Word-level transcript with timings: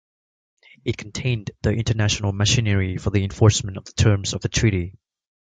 It 0.83 0.97
contained 0.97 1.51
the 1.61 1.69
international 1.75 2.31
machinery 2.33 2.97
for 2.97 3.11
the 3.11 3.23
enforcement 3.23 3.77
of 3.77 3.85
the 3.85 3.91
terms 3.93 4.33
of 4.33 4.41
the 4.41 4.49
treaty. 4.49 4.97